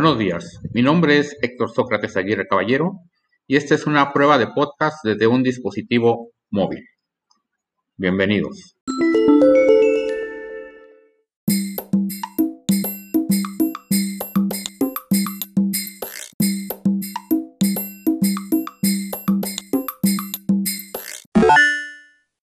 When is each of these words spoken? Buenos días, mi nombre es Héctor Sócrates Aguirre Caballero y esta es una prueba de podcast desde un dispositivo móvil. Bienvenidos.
Buenos 0.00 0.16
días, 0.16 0.60
mi 0.74 0.80
nombre 0.80 1.18
es 1.18 1.36
Héctor 1.42 1.72
Sócrates 1.72 2.16
Aguirre 2.16 2.46
Caballero 2.46 3.00
y 3.48 3.56
esta 3.56 3.74
es 3.74 3.84
una 3.84 4.12
prueba 4.12 4.38
de 4.38 4.46
podcast 4.46 4.98
desde 5.02 5.26
un 5.26 5.42
dispositivo 5.42 6.30
móvil. 6.50 6.84
Bienvenidos. 7.96 8.77